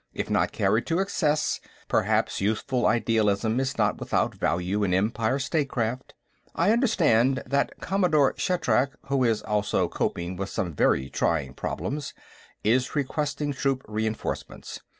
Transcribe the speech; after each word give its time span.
If 0.15 0.31
not 0.31 0.51
carried 0.51 0.87
to 0.87 0.97
excess, 0.97 1.59
perhaps 1.87 2.41
youthful 2.41 2.87
idealism 2.87 3.59
is 3.59 3.77
not 3.77 3.99
without 3.99 4.33
value 4.33 4.83
in 4.83 4.95
Empire 4.95 5.37
statecraft. 5.37 6.15
I 6.55 6.71
understand 6.71 7.43
that 7.45 7.79
Commodore 7.81 8.33
Shatrak, 8.35 8.93
who 9.09 9.23
is 9.23 9.43
also 9.43 9.87
coping 9.87 10.37
with 10.37 10.49
some 10.49 10.73
very 10.73 11.07
trying 11.07 11.53
problems, 11.53 12.15
is 12.63 12.95
requesting 12.95 13.53
troop 13.53 13.83
reenforcements. 13.87 14.79